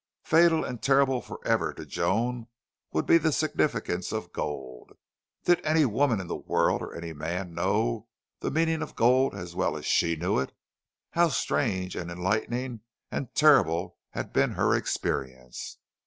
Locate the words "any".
5.63-5.85, 6.95-7.13